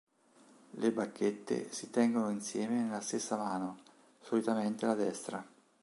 [0.77, 3.77] Le bacchette si tengono insieme nella stessa mano,
[4.21, 5.47] solitamente la destra.